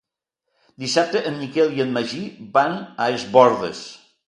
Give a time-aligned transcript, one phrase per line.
[0.83, 2.23] Dissabte en Miquel i en Magí
[2.57, 3.87] van a Es Bòrdes.